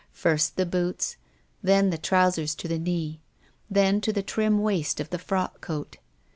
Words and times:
First, 0.13 0.55
the 0.55 0.65
boots, 0.65 1.15
then 1.61 1.91
the 1.91 1.97
trousers 1.99 2.55
to 2.55 2.67
the 2.67 2.79
knee, 2.79 3.21
then 3.69 4.01
to 4.01 4.11
the 4.11 4.23
trim 4.23 4.57
waist 4.63 4.99
of 4.99 5.11
the 5.11 5.19
frock 5.19 5.61
coat. 5.61 5.97